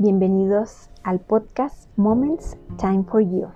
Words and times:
Bienvenidos 0.00 0.90
al 1.02 1.18
podcast 1.18 1.88
Moments 1.96 2.56
Time 2.76 3.02
for 3.02 3.20
You. 3.20 3.48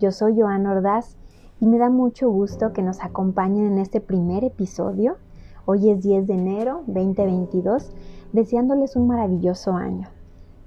Yo 0.00 0.12
soy 0.12 0.40
Joana 0.40 0.72
Ordaz 0.72 1.18
y 1.60 1.66
me 1.66 1.76
da 1.76 1.90
mucho 1.90 2.30
gusto 2.30 2.72
que 2.72 2.80
nos 2.80 3.04
acompañen 3.04 3.66
en 3.66 3.76
este 3.76 4.00
primer 4.00 4.44
episodio. 4.44 5.18
Hoy 5.66 5.90
es 5.90 6.02
10 6.02 6.26
de 6.26 6.32
enero 6.32 6.84
2022, 6.86 7.92
deseándoles 8.32 8.96
un 8.96 9.08
maravilloso 9.08 9.74
año. 9.74 10.08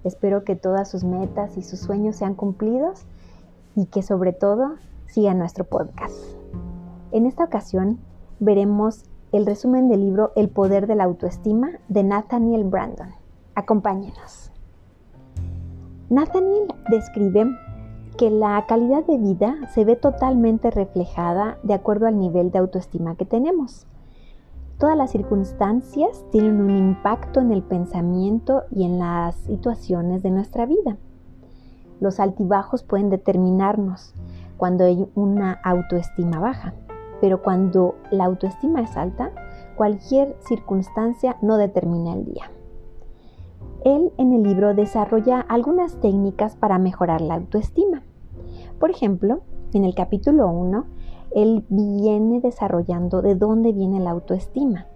Espero 0.03 0.43
que 0.43 0.55
todas 0.55 0.91
sus 0.91 1.03
metas 1.03 1.57
y 1.57 1.63
sus 1.63 1.79
sueños 1.79 2.17
sean 2.17 2.35
cumplidos 2.35 3.07
y 3.75 3.87
que 3.87 4.03
sobre 4.03 4.33
todo 4.33 4.75
sigan 5.07 5.39
nuestro 5.39 5.63
podcast. 5.63 6.15
En 7.11 7.25
esta 7.25 7.43
ocasión 7.43 7.97
veremos 8.39 9.05
el 9.31 9.47
resumen 9.47 9.89
del 9.89 10.01
libro 10.01 10.31
El 10.35 10.49
poder 10.49 10.85
de 10.85 10.93
la 10.93 11.05
autoestima 11.05 11.71
de 11.89 12.03
Nathaniel 12.03 12.65
Brandon. 12.65 13.09
Acompáñenos. 13.55 14.50
Nathaniel 16.11 16.67
describe 16.89 17.57
que 18.17 18.29
la 18.29 18.65
calidad 18.67 19.05
de 19.05 19.17
vida 19.17 19.55
se 19.73 19.85
ve 19.85 19.95
totalmente 19.95 20.69
reflejada 20.69 21.57
de 21.63 21.73
acuerdo 21.73 22.05
al 22.05 22.19
nivel 22.19 22.51
de 22.51 22.59
autoestima 22.59 23.15
que 23.15 23.23
tenemos. 23.23 23.87
Todas 24.77 24.97
las 24.97 25.11
circunstancias 25.11 26.25
tienen 26.29 26.59
un 26.59 26.75
impacto 26.75 27.39
en 27.39 27.53
el 27.53 27.63
pensamiento 27.63 28.63
y 28.71 28.83
en 28.83 28.99
las 28.99 29.37
situaciones 29.37 30.21
de 30.21 30.31
nuestra 30.31 30.65
vida. 30.65 30.97
Los 32.01 32.19
altibajos 32.19 32.83
pueden 32.83 33.09
determinarnos 33.09 34.13
cuando 34.57 34.83
hay 34.83 35.07
una 35.15 35.53
autoestima 35.63 36.41
baja, 36.41 36.73
pero 37.21 37.41
cuando 37.41 37.95
la 38.11 38.25
autoestima 38.25 38.81
es 38.81 38.97
alta, 38.97 39.31
cualquier 39.77 40.35
circunstancia 40.41 41.37
no 41.41 41.55
determina 41.55 42.15
el 42.15 42.25
día. 42.25 42.51
Él 43.83 44.11
en 44.17 44.33
el 44.33 44.43
libro 44.43 44.75
desarrolla 44.75 45.39
algunas 45.39 45.99
técnicas 45.99 46.55
para 46.55 46.77
mejorar 46.77 47.21
la 47.21 47.35
autoestima. 47.35 48.03
Por 48.79 48.91
ejemplo, 48.91 49.41
en 49.73 49.85
el 49.85 49.95
capítulo 49.95 50.47
1, 50.49 50.85
él 51.35 51.65
viene 51.69 52.41
desarrollando 52.41 53.21
de 53.21 53.35
dónde 53.35 53.71
viene 53.71 53.99
la 53.99 54.11
autoestima. 54.11 54.87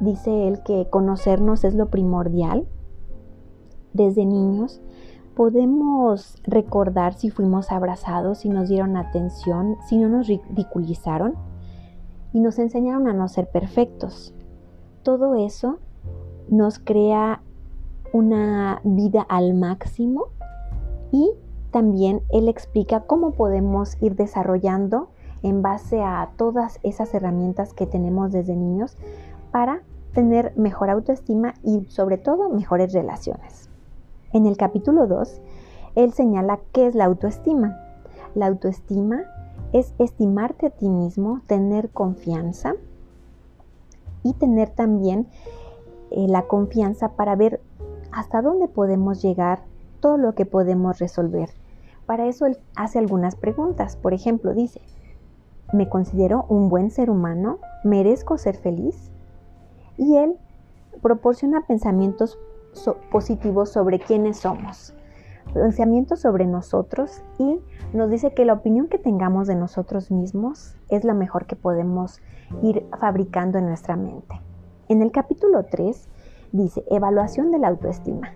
Dice 0.00 0.48
él 0.48 0.62
que 0.64 0.88
conocernos 0.90 1.62
es 1.62 1.74
lo 1.74 1.90
primordial. 1.90 2.66
Desde 3.92 4.24
niños 4.24 4.80
podemos 5.36 6.36
recordar 6.44 7.14
si 7.14 7.30
fuimos 7.30 7.70
abrazados, 7.70 8.38
si 8.38 8.48
nos 8.48 8.68
dieron 8.68 8.96
atención, 8.96 9.76
si 9.86 9.96
no 9.98 10.08
nos 10.08 10.26
ridiculizaron 10.26 11.34
y 12.32 12.40
nos 12.40 12.58
enseñaron 12.58 13.06
a 13.06 13.12
no 13.12 13.28
ser 13.28 13.48
perfectos. 13.48 14.34
Todo 15.02 15.36
eso 15.36 15.78
nos 16.48 16.78
crea 16.78 17.42
una 18.12 18.80
vida 18.84 19.22
al 19.22 19.54
máximo 19.54 20.26
y 21.10 21.30
también 21.70 22.22
él 22.28 22.48
explica 22.48 23.00
cómo 23.00 23.32
podemos 23.32 23.96
ir 24.02 24.14
desarrollando 24.14 25.08
en 25.42 25.62
base 25.62 26.02
a 26.02 26.30
todas 26.36 26.78
esas 26.82 27.12
herramientas 27.14 27.74
que 27.74 27.86
tenemos 27.86 28.30
desde 28.30 28.54
niños 28.54 28.96
para 29.50 29.82
tener 30.12 30.52
mejor 30.56 30.90
autoestima 30.90 31.54
y 31.64 31.86
sobre 31.88 32.18
todo 32.18 32.50
mejores 32.50 32.92
relaciones. 32.92 33.70
En 34.32 34.46
el 34.46 34.56
capítulo 34.56 35.06
2, 35.06 35.40
él 35.94 36.12
señala 36.12 36.60
qué 36.72 36.86
es 36.86 36.94
la 36.94 37.06
autoestima. 37.06 37.78
La 38.34 38.46
autoestima 38.46 39.24
es 39.72 39.94
estimarte 39.98 40.66
a 40.66 40.70
ti 40.70 40.88
mismo, 40.88 41.40
tener 41.46 41.90
confianza 41.90 42.74
y 44.22 44.34
tener 44.34 44.70
también 44.70 45.26
eh, 46.10 46.26
la 46.28 46.42
confianza 46.42 47.12
para 47.16 47.36
ver 47.36 47.60
hasta 48.12 48.42
dónde 48.42 48.68
podemos 48.68 49.22
llegar, 49.22 49.64
todo 50.00 50.16
lo 50.16 50.34
que 50.34 50.46
podemos 50.46 50.98
resolver. 50.98 51.50
Para 52.06 52.26
eso 52.26 52.46
él 52.46 52.58
hace 52.76 52.98
algunas 52.98 53.36
preguntas. 53.36 53.96
Por 53.96 54.12
ejemplo, 54.14 54.54
dice, 54.54 54.80
¿me 55.72 55.88
considero 55.88 56.44
un 56.48 56.68
buen 56.68 56.90
ser 56.90 57.10
humano? 57.10 57.58
¿Merezco 57.84 58.38
ser 58.38 58.56
feliz? 58.56 59.10
Y 59.96 60.16
él 60.16 60.36
proporciona 61.00 61.66
pensamientos 61.66 62.38
positivos 63.10 63.70
sobre 63.70 63.98
quiénes 63.98 64.38
somos, 64.38 64.94
pensamientos 65.52 66.20
sobre 66.20 66.46
nosotros 66.46 67.22
y 67.38 67.60
nos 67.92 68.10
dice 68.10 68.32
que 68.32 68.46
la 68.46 68.54
opinión 68.54 68.88
que 68.88 68.98
tengamos 68.98 69.46
de 69.46 69.54
nosotros 69.54 70.10
mismos 70.10 70.76
es 70.88 71.04
la 71.04 71.12
mejor 71.12 71.46
que 71.46 71.56
podemos 71.56 72.20
ir 72.62 72.86
fabricando 72.98 73.58
en 73.58 73.66
nuestra 73.66 73.96
mente. 73.96 74.40
En 74.88 75.02
el 75.02 75.12
capítulo 75.12 75.64
3 75.64 76.08
Dice, 76.52 76.84
evaluación 76.90 77.50
de 77.50 77.58
la 77.58 77.68
autoestima. 77.68 78.34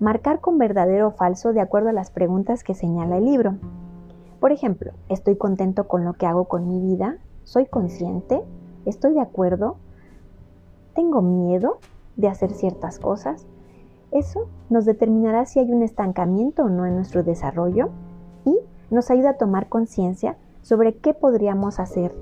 Marcar 0.00 0.40
con 0.40 0.58
verdadero 0.58 1.06
o 1.06 1.10
falso 1.12 1.52
de 1.52 1.60
acuerdo 1.60 1.90
a 1.90 1.92
las 1.92 2.10
preguntas 2.10 2.64
que 2.64 2.74
señala 2.74 3.18
el 3.18 3.24
libro. 3.24 3.54
Por 4.40 4.50
ejemplo, 4.50 4.90
¿estoy 5.08 5.36
contento 5.36 5.86
con 5.86 6.04
lo 6.04 6.14
que 6.14 6.26
hago 6.26 6.46
con 6.46 6.66
mi 6.66 6.80
vida? 6.80 7.18
¿Soy 7.44 7.66
consciente? 7.66 8.42
¿Estoy 8.84 9.14
de 9.14 9.20
acuerdo? 9.20 9.76
¿Tengo 10.96 11.22
miedo 11.22 11.78
de 12.16 12.26
hacer 12.26 12.50
ciertas 12.50 12.98
cosas? 12.98 13.46
Eso 14.10 14.48
nos 14.68 14.84
determinará 14.84 15.46
si 15.46 15.60
hay 15.60 15.70
un 15.70 15.84
estancamiento 15.84 16.64
o 16.64 16.68
no 16.68 16.84
en 16.84 16.96
nuestro 16.96 17.22
desarrollo 17.22 17.90
y 18.44 18.58
nos 18.90 19.08
ayuda 19.12 19.30
a 19.30 19.38
tomar 19.38 19.68
conciencia 19.68 20.36
sobre 20.62 20.96
qué 20.96 21.14
podríamos 21.14 21.78
hacer, 21.78 22.12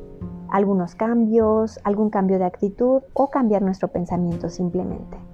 algunos 0.51 0.95
cambios, 0.95 1.81
algún 1.83 2.11
cambio 2.11 2.39
de 2.39 2.45
actitud 2.45 3.01
o 3.15 3.31
cambiar 3.31 3.63
nuestro 3.63 3.89
pensamiento 3.89 4.51
simplemente. 4.51 5.30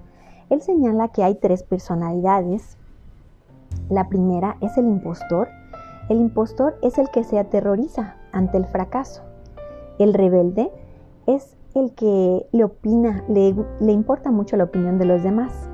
Él 0.49 0.61
señala 0.61 1.09
que 1.09 1.23
hay 1.23 1.35
tres 1.35 1.63
personalidades. 1.63 2.77
La 3.89 4.07
primera 4.07 4.57
es 4.61 4.77
el 4.77 4.85
impostor. 4.85 5.49
El 6.09 6.17
impostor 6.17 6.77
es 6.81 6.97
el 6.97 7.09
que 7.09 7.23
se 7.23 7.37
aterroriza 7.37 8.15
ante 8.31 8.57
el 8.57 8.65
fracaso. 8.65 9.23
El 9.99 10.13
rebelde 10.13 10.71
es 11.25 11.57
el 11.75 11.93
que 11.93 12.47
le 12.51 12.63
opina, 12.63 13.23
le, 13.27 13.55
le 13.79 13.91
importa 13.91 14.31
mucho 14.31 14.55
la 14.55 14.63
opinión 14.65 14.97
de 14.97 15.05
los 15.05 15.21
demás. 15.23 15.69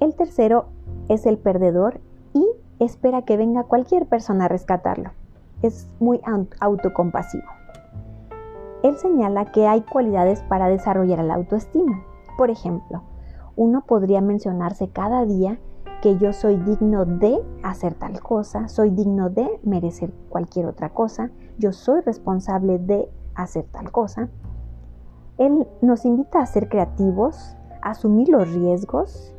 El 0.00 0.14
tercero 0.14 0.66
es 1.08 1.26
el 1.26 1.38
perdedor 1.38 2.00
y 2.32 2.46
espera 2.80 3.22
que 3.22 3.36
venga 3.36 3.64
cualquier 3.64 4.06
persona 4.06 4.46
a 4.46 4.48
rescatarlo. 4.48 5.10
Es 5.62 5.88
muy 6.00 6.20
autocompasivo. 6.60 7.48
Él 8.82 8.98
señala 8.98 9.46
que 9.46 9.66
hay 9.66 9.82
cualidades 9.82 10.42
para 10.42 10.68
desarrollar 10.68 11.24
la 11.24 11.34
autoestima. 11.34 12.02
Por 12.36 12.50
ejemplo, 12.50 13.02
uno 13.56 13.84
podría 13.86 14.20
mencionarse 14.20 14.88
cada 14.88 15.24
día 15.24 15.58
que 16.02 16.18
yo 16.18 16.32
soy 16.32 16.56
digno 16.56 17.04
de 17.04 17.42
hacer 17.62 17.94
tal 17.94 18.20
cosa, 18.20 18.68
soy 18.68 18.90
digno 18.90 19.30
de 19.30 19.60
merecer 19.62 20.12
cualquier 20.28 20.66
otra 20.66 20.90
cosa, 20.90 21.30
yo 21.58 21.72
soy 21.72 22.00
responsable 22.02 22.78
de 22.78 23.08
hacer 23.34 23.64
tal 23.72 23.90
cosa. 23.90 24.28
Él 25.38 25.66
nos 25.80 26.04
invita 26.04 26.40
a 26.40 26.46
ser 26.46 26.68
creativos, 26.68 27.56
a 27.82 27.90
asumir 27.90 28.28
los 28.28 28.52
riesgos, 28.52 29.34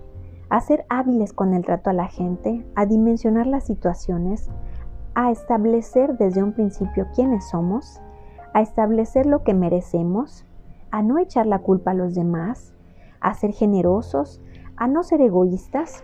a 0.49 0.59
ser 0.61 0.85
hábiles 0.89 1.33
con 1.33 1.53
el 1.53 1.63
trato 1.65 1.89
a 1.89 1.93
la 1.93 2.07
gente, 2.07 2.65
a 2.75 2.85
dimensionar 2.85 3.47
las 3.47 3.65
situaciones, 3.65 4.49
a 5.13 5.31
establecer 5.31 6.17
desde 6.17 6.43
un 6.43 6.53
principio 6.53 7.07
quiénes 7.15 7.49
somos, 7.49 8.01
a 8.53 8.61
establecer 8.61 9.25
lo 9.25 9.43
que 9.43 9.53
merecemos, 9.53 10.45
a 10.91 11.01
no 11.01 11.17
echar 11.17 11.45
la 11.45 11.59
culpa 11.59 11.91
a 11.91 11.95
los 11.95 12.15
demás, 12.15 12.74
a 13.25 13.33
ser 13.33 13.53
generosos, 13.53 14.39
a 14.77 14.87
no 14.87 15.01
ser 15.01 15.19
egoístas, 15.19 16.03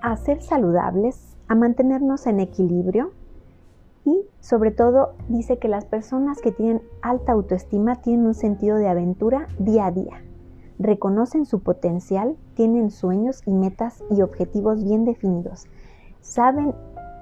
a 0.00 0.16
ser 0.16 0.40
saludables, 0.40 1.36
a 1.48 1.56
mantenernos 1.56 2.28
en 2.28 2.38
equilibrio 2.38 3.10
y 4.04 4.24
sobre 4.38 4.70
todo 4.70 5.14
dice 5.28 5.58
que 5.58 5.66
las 5.66 5.84
personas 5.84 6.40
que 6.40 6.52
tienen 6.52 6.80
alta 7.02 7.32
autoestima 7.32 7.96
tienen 7.96 8.28
un 8.28 8.34
sentido 8.34 8.76
de 8.76 8.86
aventura 8.86 9.48
día 9.58 9.86
a 9.86 9.90
día. 9.90 10.22
Reconocen 10.78 11.44
su 11.44 11.60
potencial, 11.60 12.36
tienen 12.54 12.92
sueños 12.92 13.42
y 13.46 13.54
metas 13.54 14.04
y 14.10 14.22
objetivos 14.22 14.84
bien 14.84 15.04
definidos. 15.04 15.66
Saben 16.20 16.72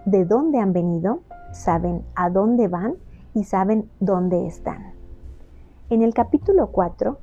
de 0.05 0.27
dónde 0.27 0.59
han 0.59 0.75
venido, 0.75 1.21
saben 1.53 2.05
a 2.17 2.29
dónde 2.29 2.69
van 2.69 2.97
y 3.33 3.45
saben 3.45 3.89
dónde 3.99 4.47
están. 4.47 4.93
En 5.89 6.03
el 6.03 6.13
capítulo 6.13 6.67
4 6.67 7.19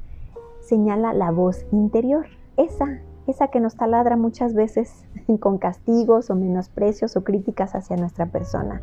señala 0.63 1.13
la 1.13 1.31
voz 1.31 1.65
interior, 1.71 2.25
esa, 2.57 2.99
esa 3.27 3.49
que 3.49 3.59
nos 3.59 3.75
taladra 3.75 4.15
muchas 4.17 4.53
veces 4.53 5.05
con 5.39 5.57
castigos 5.57 6.29
o 6.29 6.35
menosprecios 6.35 7.15
o 7.15 7.23
críticas 7.23 7.75
hacia 7.75 7.97
nuestra 7.97 8.27
persona. 8.27 8.81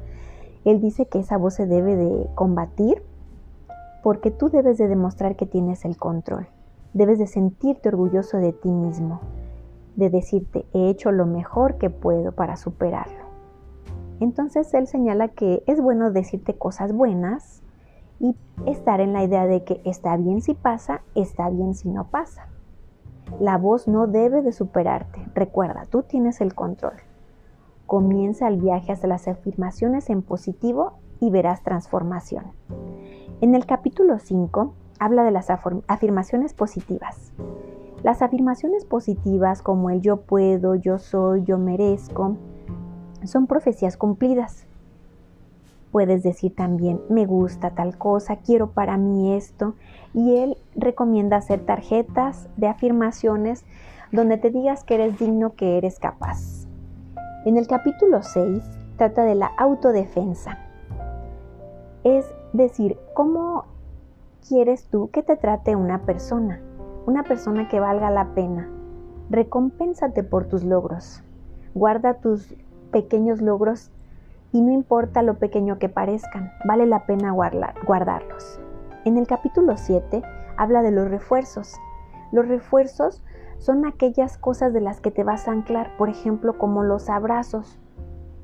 Él 0.65 0.81
dice 0.81 1.07
que 1.07 1.19
esa 1.19 1.39
voz 1.39 1.55
se 1.55 1.67
debe 1.67 1.97
de 1.97 2.27
combatir 2.35 3.03
porque 4.03 4.31
tú 4.31 4.49
debes 4.49 4.79
de 4.79 4.89
demostrar 4.89 5.37
que 5.37 5.47
tienes 5.47 5.85
el 5.85 5.97
control. 5.97 6.47
Debes 6.93 7.19
de 7.19 7.27
sentirte 7.27 7.89
orgulloso 7.89 8.39
de 8.39 8.53
ti 8.53 8.71
mismo, 8.71 9.21
de 9.97 10.11
decirte, 10.11 10.67
he 10.73 10.89
hecho 10.89 11.13
lo 11.13 11.27
mejor 11.27 11.79
que 11.79 11.91
puedo 11.91 12.33
para 12.33 12.57
superarlo. 12.57 13.31
Entonces 14.21 14.73
él 14.75 14.87
señala 14.87 15.29
que 15.29 15.63
es 15.67 15.81
bueno 15.81 16.11
decirte 16.11 16.55
cosas 16.55 16.93
buenas, 16.93 17.63
y 18.21 18.37
estar 18.67 19.01
en 19.01 19.13
la 19.13 19.25
idea 19.25 19.47
de 19.47 19.65
que 19.65 19.81
está 19.85 20.17
bien 20.17 20.43
si 20.43 20.55
pasa, 20.55 21.03
está 21.15 21.49
bien 21.49 21.75
si 21.75 21.89
no 21.89 22.09
pasa. 22.09 22.47
La 23.41 23.57
voz 23.57 23.89
no 23.89 24.07
debe 24.07 24.43
de 24.43 24.53
superarte. 24.53 25.27
Recuerda, 25.35 25.87
tú 25.87 26.03
tienes 26.03 26.41
el 26.41 26.55
control. 26.55 26.95
Comienza 27.87 28.47
el 28.47 28.59
viaje 28.59 28.93
hacia 28.93 29.09
las 29.09 29.27
afirmaciones 29.27 30.11
en 30.11 30.23
positivo 30.23 30.99
y 31.19 31.31
verás 31.31 31.63
transformación. 31.63 32.45
En 33.41 33.55
el 33.55 33.67
capítulo 33.67 34.19
5 34.19 34.75
habla 34.99 35.25
de 35.25 35.31
las 35.31 35.49
afirmaciones 35.51 36.53
positivas. 36.53 37.33
Las 38.03 38.23
afirmaciones 38.23 38.85
positivas 38.85 39.63
como 39.63 39.91
el 39.91 40.01
yo 40.03 40.23
puedo, 40.23 40.75
yo 40.75 40.99
soy, 40.99 41.45
yo 41.45 41.59
merezco, 41.59 42.37
son 43.25 43.47
profecías 43.47 43.97
cumplidas. 43.97 44.67
Puedes 45.93 46.23
decir 46.23 46.55
también, 46.55 47.01
me 47.09 47.27
gusta 47.27 47.71
tal 47.71 47.99
cosa, 47.99 48.37
quiero 48.37 48.71
para 48.71 48.97
mí 48.97 49.35
esto. 49.35 49.75
Y 50.15 50.37
él 50.37 50.57
recomienda 50.77 51.37
hacer 51.37 51.65
tarjetas 51.65 52.49
de 52.57 52.69
afirmaciones 52.69 53.65
donde 54.13 54.39
te 54.39 54.51
digas 54.51 54.85
que 54.85 54.95
eres 54.95 55.19
digno, 55.19 55.55
que 55.55 55.79
eres 55.79 55.99
capaz. 55.99 56.67
En 57.45 57.57
el 57.57 57.67
capítulo 57.67 58.23
6 58.23 58.63
trata 58.97 59.25
de 59.25 59.35
la 59.35 59.47
autodefensa. 59.47 60.59
Es 62.05 62.27
decir, 62.53 62.99
cómo 63.15 63.65
quieres 64.49 64.87
tú 64.87 65.11
que 65.11 65.23
te 65.23 65.37
trate 65.37 65.77
una 65.77 66.03
persona, 66.03 66.61
una 67.07 67.23
persona 67.25 67.69
que 67.69 67.81
valga 67.81 68.11
la 68.11 68.35
pena. 68.35 68.69
Recompénsate 69.29 70.23
por 70.23 70.47
tus 70.47 70.65
logros. 70.65 71.23
Guarda 71.75 72.15
tus 72.15 72.55
pequeños 72.91 73.41
logros 73.41 73.91
y 74.53 74.61
no 74.61 74.73
importa 74.73 75.23
lo 75.23 75.35
pequeño 75.35 75.79
que 75.79 75.89
parezcan, 75.89 76.53
vale 76.65 76.87
la 76.87 77.07
pena 77.07 77.33
guardarlos. 77.33 78.61
En 79.05 79.17
el 79.17 79.27
capítulo 79.27 79.77
7 79.77 80.23
habla 80.57 80.83
de 80.83 80.91
los 80.91 81.09
refuerzos. 81.09 81.77
Los 82.33 82.49
refuerzos 82.49 83.23
son 83.59 83.87
aquellas 83.87 84.39
cosas 84.39 84.73
de 84.73 84.81
las 84.81 85.01
que 85.01 85.11
te 85.11 85.25
vas 85.25 85.47
a 85.47 85.53
anclar, 85.53 85.97
por 85.97 86.09
ejemplo, 86.09 86.59
como 86.59 86.83
los 86.83 87.09
abrazos 87.09 87.79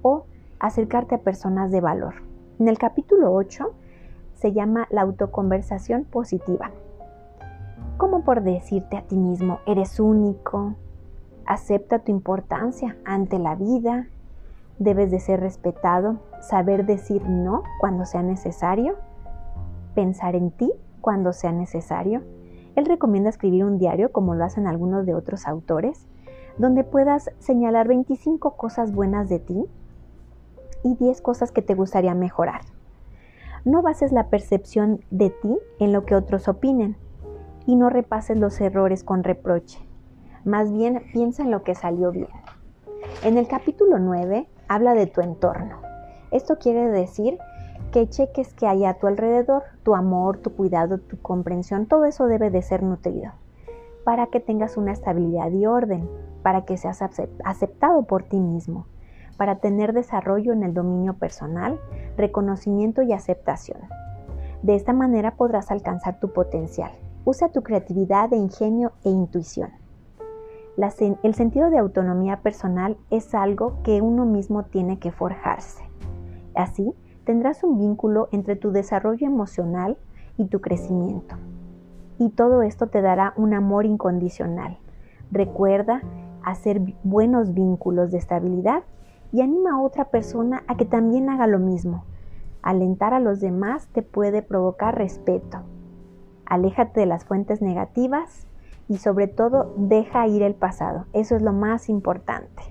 o 0.03 0.26
acercarte 0.58 1.17
a 1.17 1.23
personas 1.23 1.70
de 1.70 1.81
valor. 1.81 2.14
En 2.58 2.69
el 2.69 2.79
capítulo 2.79 3.32
8 3.32 3.73
se 4.35 4.53
llama 4.53 4.87
la 4.91 5.03
autoconversación 5.03 6.05
positiva. 6.05 6.70
Como 7.97 8.25
por 8.25 8.43
decirte 8.43 8.97
a 8.97 9.03
ti 9.03 9.17
mismo, 9.17 9.61
eres 9.67 9.99
único, 9.99 10.75
acepta 11.47 12.00
tu 12.00 12.12
importancia 12.12 12.97
ante 13.05 13.38
la 13.38 13.55
vida, 13.55 14.06
Debes 14.78 15.11
de 15.11 15.20
ser 15.20 15.40
respetado, 15.40 16.19
saber 16.40 16.84
decir 16.84 17.26
no 17.28 17.62
cuando 17.81 18.05
sea 18.05 18.23
necesario, 18.23 18.96
pensar 19.94 20.37
en 20.37 20.50
ti 20.50 20.73
cuando 21.00 21.32
sea 21.32 21.52
necesario. 21.52 22.23
Él 22.75 22.84
recomienda 22.84 23.31
escribir 23.31 23.64
un 23.64 23.78
diario 23.78 24.12
como 24.12 24.34
lo 24.34 24.44
hacen 24.44 24.67
algunos 24.67 25.06
de 25.06 25.14
otros 25.14 25.46
autores, 25.46 26.06
donde 26.58 26.84
puedas 26.84 27.31
señalar 27.38 27.88
25 27.88 28.56
cosas 28.56 28.93
buenas 28.93 29.28
de 29.28 29.38
ti 29.38 29.64
y 30.82 30.94
10 30.96 31.20
cosas 31.22 31.52
que 31.52 31.62
te 31.62 31.75
gustaría 31.75 32.14
mejorar. 32.14 32.61
No 33.64 33.82
bases 33.82 34.12
la 34.12 34.29
percepción 34.29 35.00
de 35.11 35.31
ti 35.31 35.58
en 35.81 35.93
lo 35.93 36.05
que 36.05 36.14
otros 36.14 36.49
opinen 36.49 36.96
y 37.67 37.76
no 37.76 37.90
repases 37.90 38.38
los 38.38 38.61
errores 38.61 39.02
con 39.02 39.25
reproche. 39.25 39.81
Más 40.44 40.70
bien 40.70 41.02
piensa 41.12 41.43
en 41.43 41.50
lo 41.50 41.64
que 41.64 41.75
salió 41.75 42.12
bien. 42.12 42.29
En 43.25 43.38
el 43.38 43.49
capítulo 43.49 43.99
9 43.99 44.46
habla 44.68 44.94
de 44.94 45.06
tu 45.06 45.20
entorno. 45.20 45.76
Esto 46.30 46.56
quiere 46.58 46.88
decir 46.88 47.38
que 47.92 48.08
cheques 48.08 48.52
que 48.54 48.66
hay 48.66 48.84
a 48.84 48.94
tu 48.94 49.06
alrededor, 49.06 49.62
tu 49.82 49.94
amor, 49.94 50.38
tu 50.38 50.54
cuidado, 50.54 50.98
tu 50.98 51.20
comprensión, 51.20 51.86
todo 51.86 52.04
eso 52.04 52.26
debe 52.26 52.50
de 52.50 52.62
ser 52.62 52.82
nutrido 52.82 53.32
para 54.06 54.28
que 54.28 54.38
tengas 54.38 54.76
una 54.76 54.92
estabilidad 54.92 55.50
y 55.50 55.66
orden, 55.66 56.08
para 56.44 56.64
que 56.64 56.76
seas 56.76 57.02
aceptado 57.44 58.04
por 58.04 58.22
ti 58.22 58.38
mismo, 58.38 58.86
para 59.36 59.56
tener 59.56 59.92
desarrollo 59.92 60.52
en 60.52 60.62
el 60.62 60.74
dominio 60.74 61.14
personal, 61.14 61.80
reconocimiento 62.16 63.02
y 63.02 63.12
aceptación. 63.12 63.80
De 64.62 64.76
esta 64.76 64.92
manera 64.92 65.34
podrás 65.34 65.72
alcanzar 65.72 66.20
tu 66.20 66.32
potencial. 66.32 66.92
Usa 67.24 67.48
tu 67.48 67.64
creatividad 67.64 68.30
ingenio 68.30 68.92
e 69.02 69.10
intuición 69.10 69.72
el 71.23 71.34
sentido 71.34 71.70
de 71.70 71.78
autonomía 71.78 72.43
personal 72.43 72.99
es 73.11 73.34
algo 73.34 73.82
que 73.82 74.02
uno 74.02 74.26
mismo 74.26 74.64
tiene 74.64 74.99
que 74.99 75.11
forjarse. 75.11 75.82
Así, 76.55 76.94
tendrás 77.25 77.64
un 77.64 77.78
vínculo 77.78 78.28
entre 78.31 78.56
tu 78.56 78.73
desarrollo 78.73 79.26
emocional 79.26 79.96
y 80.37 80.46
tu 80.46 80.61
crecimiento. 80.61 81.37
Y 82.19 82.31
todo 82.31 82.62
esto 82.62 82.88
te 82.88 83.02
dará 83.02 83.32
un 83.37 83.55
amor 83.55 83.87
incondicional. 83.87 84.78
Recuerda 85.31 86.02
hacer 86.44 86.81
buenos 87.02 87.55
vínculos 87.55 88.11
de 88.11 88.19
estabilidad 88.19 88.84
y 89.32 89.40
anima 89.40 89.72
a 89.72 89.81
otra 89.81 90.06
persona 90.06 90.62
a 90.69 90.76
que 90.76 90.84
también 90.84 91.29
haga 91.31 91.46
lo 91.46 91.58
mismo. 91.58 92.05
Alentar 92.62 93.14
a 93.14 93.20
los 93.20 93.40
demás 93.40 93.88
te 93.88 94.02
puede 94.02 94.43
provocar 94.43 94.96
respeto. 94.96 95.62
Aléjate 96.44 97.00
de 97.00 97.06
las 97.06 97.25
fuentes 97.25 97.61
negativas 97.61 98.46
y 98.88 98.98
sobre 98.98 99.26
todo 99.26 99.74
deja 99.76 100.26
ir 100.26 100.42
el 100.42 100.54
pasado. 100.54 101.06
Eso 101.12 101.36
es 101.36 101.42
lo 101.42 101.52
más 101.52 101.88
importante. 101.88 102.62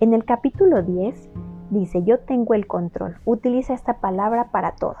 En 0.00 0.14
el 0.14 0.24
capítulo 0.24 0.82
10 0.82 1.30
dice, 1.70 2.02
yo 2.04 2.20
tengo 2.20 2.54
el 2.54 2.66
control. 2.66 3.18
Utiliza 3.24 3.74
esta 3.74 4.00
palabra 4.00 4.50
para 4.50 4.76
todo. 4.76 4.96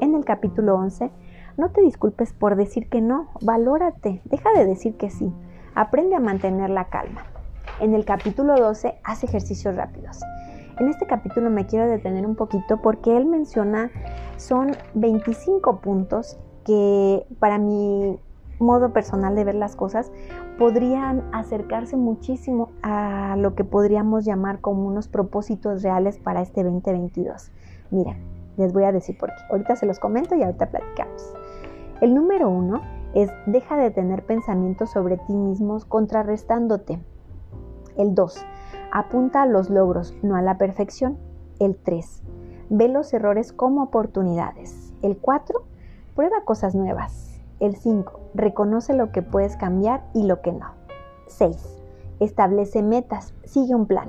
En 0.00 0.14
el 0.14 0.24
capítulo 0.24 0.74
11, 0.76 1.10
no 1.56 1.70
te 1.70 1.80
disculpes 1.80 2.32
por 2.32 2.56
decir 2.56 2.88
que 2.88 3.00
no, 3.00 3.28
valórate, 3.40 4.20
deja 4.24 4.52
de 4.52 4.66
decir 4.66 4.96
que 4.96 5.10
sí, 5.10 5.32
aprende 5.74 6.16
a 6.16 6.20
mantener 6.20 6.70
la 6.70 6.88
calma. 6.88 7.22
En 7.80 7.94
el 7.94 8.04
capítulo 8.04 8.56
12, 8.56 8.98
haz 9.04 9.24
ejercicios 9.24 9.74
rápidos. 9.74 10.20
En 10.78 10.88
este 10.88 11.06
capítulo 11.06 11.48
me 11.48 11.66
quiero 11.66 11.88
detener 11.88 12.26
un 12.26 12.36
poquito 12.36 12.82
porque 12.82 13.16
él 13.16 13.24
menciona, 13.24 13.90
son 14.36 14.72
25 14.94 15.80
puntos 15.80 16.38
que 16.64 17.24
para 17.38 17.56
mi 17.56 18.18
modo 18.58 18.92
personal 18.92 19.34
de 19.34 19.44
ver 19.44 19.54
las 19.54 19.76
cosas, 19.76 20.10
podrían 20.58 21.22
acercarse 21.32 21.96
muchísimo 21.96 22.70
a 22.82 23.36
lo 23.36 23.54
que 23.54 23.64
podríamos 23.64 24.24
llamar 24.24 24.60
como 24.60 24.86
unos 24.86 25.08
propósitos 25.08 25.82
reales 25.82 26.18
para 26.18 26.42
este 26.42 26.62
2022. 26.62 27.52
Mira, 27.90 28.16
les 28.56 28.72
voy 28.72 28.84
a 28.84 28.92
decir 28.92 29.16
por 29.18 29.30
qué. 29.30 29.42
Ahorita 29.50 29.76
se 29.76 29.86
los 29.86 29.98
comento 29.98 30.34
y 30.34 30.42
ahorita 30.42 30.70
platicamos. 30.70 31.34
El 32.00 32.14
número 32.14 32.48
uno 32.48 32.80
es 33.14 33.30
deja 33.46 33.76
de 33.76 33.90
tener 33.90 34.24
pensamientos 34.24 34.90
sobre 34.90 35.16
ti 35.16 35.34
mismos 35.34 35.84
contrarrestándote. 35.84 37.00
El 37.96 38.14
2. 38.14 38.44
Apunta 38.92 39.42
a 39.42 39.46
los 39.46 39.70
logros, 39.70 40.14
no 40.22 40.36
a 40.36 40.42
la 40.42 40.58
perfección. 40.58 41.16
El 41.58 41.76
3. 41.76 42.22
Ve 42.68 42.88
los 42.88 43.12
errores 43.14 43.52
como 43.52 43.82
oportunidades. 43.82 44.92
El 45.02 45.16
4. 45.16 45.62
Prueba 46.14 46.44
cosas 46.44 46.74
nuevas. 46.74 47.35
El 47.58 47.76
5. 47.76 48.20
Reconoce 48.34 48.92
lo 48.92 49.12
que 49.12 49.22
puedes 49.22 49.56
cambiar 49.56 50.04
y 50.12 50.24
lo 50.24 50.42
que 50.42 50.52
no. 50.52 50.72
6. 51.28 51.56
Establece 52.20 52.82
metas. 52.82 53.34
Sigue 53.44 53.74
un 53.74 53.86
plan. 53.86 54.08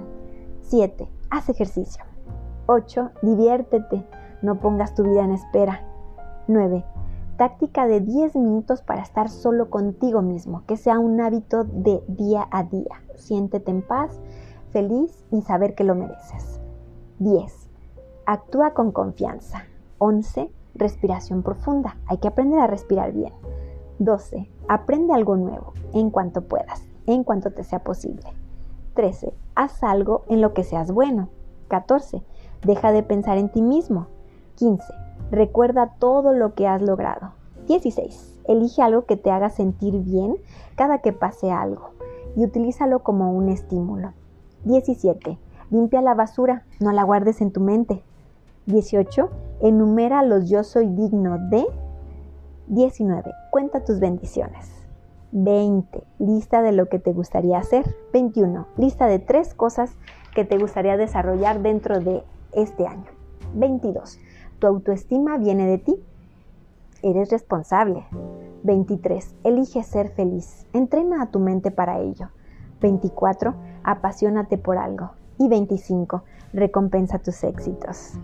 7. 0.62 1.08
Haz 1.30 1.50
ejercicio. 1.50 2.04
8. 2.66 3.12
Diviértete. 3.22 4.06
No 4.42 4.60
pongas 4.60 4.96
tu 4.96 5.04
vida 5.04 5.24
en 5.24 5.32
espera. 5.32 5.82
9. 6.48 6.84
Táctica 7.38 7.88
de 7.88 8.02
10 8.02 8.36
minutos 8.36 8.82
para 8.82 9.02
estar 9.02 9.30
solo 9.30 9.70
contigo 9.70 10.22
mismo, 10.22 10.64
que 10.66 10.76
sea 10.76 11.00
un 11.00 11.22
hábito 11.22 11.64
de 11.64 12.04
día 12.08 12.48
a 12.52 12.64
día. 12.64 13.02
Siéntete 13.16 13.72
en 13.72 13.82
paz, 13.82 14.20
feliz 14.72 15.24
y 15.32 15.42
saber 15.42 15.76
que 15.76 15.84
lo 15.84 15.96
mereces. 15.96 16.60
10. 17.20 17.70
Actúa 18.26 18.74
con 18.74 18.92
confianza. 18.92 19.64
11 20.00 20.52
respiración 20.78 21.44
profunda. 21.44 21.98
Hay 22.08 22.18
que 22.18 22.28
aprender 22.28 22.60
a 22.60 22.68
respirar 22.68 23.12
bien. 23.12 23.34
12. 24.00 24.50
Aprende 24.68 25.14
algo 25.14 25.36
nuevo 25.36 25.74
en 25.94 26.10
cuanto 26.10 26.42
puedas, 26.42 26.84
en 27.06 27.24
cuanto 27.24 27.52
te 27.52 27.64
sea 27.64 27.80
posible. 27.80 28.28
13. 28.94 29.34
Haz 29.56 29.84
algo 29.84 30.24
en 30.28 30.42
lo 30.42 30.54
que 30.54 30.64
seas 30.64 30.92
bueno. 30.92 31.30
14. 31.68 32.24
Deja 32.64 32.92
de 32.92 33.04
pensar 33.04 33.38
en 33.38 33.50
ti 33.50 33.62
mismo. 33.62 34.08
15. 34.56 34.84
Recuerda 35.32 35.96
todo 36.00 36.34
lo 36.34 36.54
que 36.54 36.68
has 36.68 36.82
logrado. 36.82 37.32
16. 37.68 38.42
Elige 38.48 38.82
algo 38.82 39.06
que 39.06 39.18
te 39.18 39.30
haga 39.30 39.50
sentir 39.50 40.00
bien 40.00 40.38
cada 40.76 41.00
que 41.00 41.12
pase 41.12 41.52
algo 41.52 41.90
y 42.36 42.44
utilízalo 42.44 43.04
como 43.04 43.32
un 43.34 43.50
estímulo. 43.50 44.14
17. 44.64 45.38
Limpia 45.70 46.02
la 46.02 46.14
basura, 46.14 46.64
no 46.80 46.92
la 46.92 47.04
guardes 47.04 47.42
en 47.42 47.52
tu 47.52 47.60
mente. 47.60 48.04
18. 48.68 49.30
Enumera 49.60 50.24
los 50.24 50.50
yo 50.50 50.64
soy 50.64 50.88
digno 50.88 51.38
de. 51.50 51.66
19. 52.68 53.32
Cuenta 53.50 53.84
tus 53.84 54.00
bendiciones. 54.00 54.70
20. 55.32 56.04
Lista 56.20 56.62
de 56.62 56.72
lo 56.72 56.88
que 56.88 57.00
te 57.00 57.14
gustaría 57.14 57.58
hacer. 57.58 57.96
21. 58.14 58.68
Lista 58.78 59.08
de 59.08 59.20
tres 59.20 59.54
cosas 59.54 59.96
que 60.36 60.46
te 60.46 60.58
gustaría 60.58 60.98
desarrollar 60.98 61.62
dentro 61.62 62.00
de 62.00 62.24
este 62.54 62.86
año. 62.86 63.06
22. 63.56 64.20
Tu 64.60 64.68
autoestima 64.68 65.38
viene 65.38 65.66
de 65.66 65.78
ti. 65.80 65.96
Eres 67.02 67.32
responsable. 67.32 68.06
23. 68.64 69.36
Elige 69.44 69.84
ser 69.84 70.10
feliz. 70.10 70.68
Entrena 70.74 71.24
a 71.24 71.32
tu 71.32 71.40
mente 71.40 71.72
para 71.72 72.00
ello. 72.00 72.30
24. 72.82 73.56
Apasionate 73.84 74.58
por 74.58 74.78
algo. 74.78 75.12
Y 75.40 75.48
25. 75.48 76.24
Recompensa 76.54 77.20
tus 77.20 77.44
éxitos. 77.44 78.20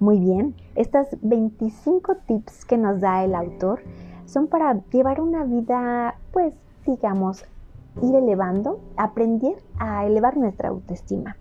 Muy 0.00 0.18
bien, 0.18 0.54
estas 0.76 1.08
25 1.20 2.16
tips 2.26 2.64
que 2.64 2.78
nos 2.78 3.02
da 3.02 3.22
el 3.22 3.34
autor 3.34 3.82
son 4.24 4.46
para 4.46 4.82
llevar 4.90 5.20
una 5.20 5.44
vida, 5.44 6.14
pues, 6.32 6.54
digamos, 6.86 7.44
ir 8.00 8.14
elevando, 8.14 8.80
aprender 8.96 9.62
a 9.78 10.06
elevar 10.06 10.38
nuestra 10.38 10.70
autoestima. 10.70 11.36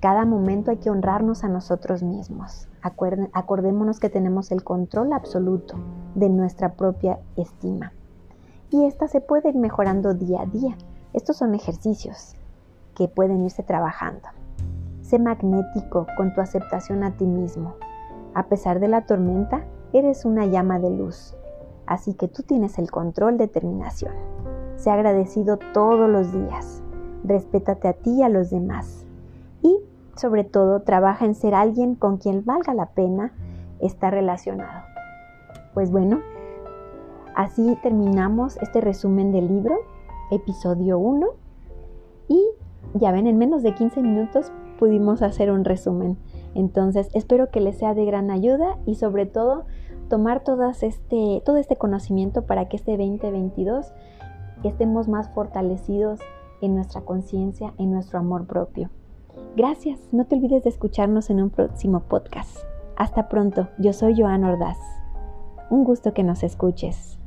Cada 0.00 0.24
momento 0.24 0.72
hay 0.72 0.78
que 0.78 0.90
honrarnos 0.90 1.44
a 1.44 1.48
nosotros 1.48 2.02
mismos. 2.02 2.66
acordémonos 3.32 4.00
que 4.00 4.10
tenemos 4.10 4.50
el 4.50 4.64
control 4.64 5.12
absoluto 5.12 5.76
de 6.16 6.28
nuestra 6.28 6.72
propia 6.72 7.20
estima. 7.36 7.92
Y 8.70 8.86
esta 8.86 9.06
se 9.06 9.20
puede 9.20 9.50
ir 9.50 9.56
mejorando 9.56 10.14
día 10.14 10.42
a 10.42 10.46
día. 10.46 10.76
Estos 11.12 11.36
son 11.36 11.54
ejercicios 11.54 12.34
que 12.96 13.06
pueden 13.06 13.44
irse 13.44 13.62
trabajando. 13.62 14.28
Sé 15.08 15.18
magnético 15.18 16.06
con 16.18 16.34
tu 16.34 16.42
aceptación 16.42 17.02
a 17.02 17.12
ti 17.12 17.24
mismo. 17.24 17.76
A 18.34 18.48
pesar 18.48 18.78
de 18.78 18.88
la 18.88 19.06
tormenta, 19.06 19.64
eres 19.94 20.26
una 20.26 20.44
llama 20.44 20.78
de 20.80 20.90
luz. 20.90 21.34
Así 21.86 22.12
que 22.12 22.28
tú 22.28 22.42
tienes 22.42 22.78
el 22.78 22.90
control 22.90 23.38
de 23.38 23.46
determinación. 23.46 24.12
Sé 24.76 24.90
agradecido 24.90 25.58
todos 25.72 26.10
los 26.10 26.30
días. 26.30 26.82
Respétate 27.24 27.88
a 27.88 27.94
ti 27.94 28.18
y 28.18 28.22
a 28.22 28.28
los 28.28 28.50
demás. 28.50 29.06
Y, 29.62 29.78
sobre 30.14 30.44
todo, 30.44 30.82
trabaja 30.82 31.24
en 31.24 31.34
ser 31.34 31.54
alguien 31.54 31.94
con 31.94 32.18
quien 32.18 32.44
valga 32.44 32.74
la 32.74 32.90
pena 32.90 33.32
estar 33.80 34.12
relacionado. 34.12 34.84
Pues 35.72 35.90
bueno, 35.90 36.20
así 37.34 37.78
terminamos 37.82 38.58
este 38.58 38.82
resumen 38.82 39.32
del 39.32 39.48
libro, 39.48 39.74
episodio 40.30 40.98
1. 40.98 41.26
Y 42.28 42.46
ya 42.92 43.10
ven, 43.10 43.26
en 43.26 43.38
menos 43.38 43.62
de 43.62 43.74
15 43.74 44.02
minutos 44.02 44.52
pudimos 44.78 45.22
hacer 45.22 45.50
un 45.50 45.64
resumen. 45.64 46.16
Entonces, 46.54 47.10
espero 47.14 47.50
que 47.50 47.60
les 47.60 47.76
sea 47.78 47.94
de 47.94 48.04
gran 48.04 48.30
ayuda 48.30 48.78
y 48.86 48.94
sobre 48.94 49.26
todo 49.26 49.66
tomar 50.08 50.42
este, 50.82 51.42
todo 51.44 51.56
este 51.56 51.76
conocimiento 51.76 52.46
para 52.46 52.68
que 52.68 52.76
este 52.76 52.96
2022 52.96 53.92
estemos 54.64 55.08
más 55.08 55.28
fortalecidos 55.30 56.20
en 56.60 56.74
nuestra 56.74 57.02
conciencia, 57.02 57.74
en 57.78 57.92
nuestro 57.92 58.18
amor 58.18 58.46
propio. 58.46 58.90
Gracias, 59.56 59.98
no 60.12 60.24
te 60.24 60.36
olvides 60.36 60.64
de 60.64 60.70
escucharnos 60.70 61.30
en 61.30 61.42
un 61.42 61.50
próximo 61.50 62.00
podcast. 62.00 62.58
Hasta 62.96 63.28
pronto, 63.28 63.68
yo 63.78 63.92
soy 63.92 64.20
Joan 64.20 64.44
Ordaz. 64.44 64.78
Un 65.70 65.84
gusto 65.84 66.14
que 66.14 66.24
nos 66.24 66.42
escuches. 66.42 67.17